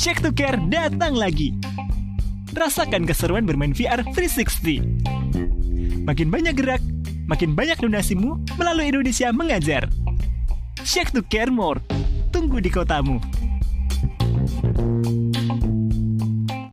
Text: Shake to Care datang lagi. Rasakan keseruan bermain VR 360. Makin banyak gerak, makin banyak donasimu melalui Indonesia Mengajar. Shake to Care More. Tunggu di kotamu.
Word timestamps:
Shake 0.00 0.24
to 0.24 0.32
Care 0.32 0.56
datang 0.72 1.12
lagi. 1.12 1.52
Rasakan 2.56 3.04
keseruan 3.04 3.44
bermain 3.44 3.76
VR 3.76 4.00
360. 4.16 5.04
Makin 6.08 6.32
banyak 6.32 6.56
gerak, 6.56 6.80
makin 7.28 7.52
banyak 7.52 7.76
donasimu 7.76 8.40
melalui 8.56 8.88
Indonesia 8.88 9.28
Mengajar. 9.28 9.92
Shake 10.88 11.12
to 11.12 11.20
Care 11.20 11.52
More. 11.52 11.84
Tunggu 12.32 12.64
di 12.64 12.72
kotamu. 12.72 13.20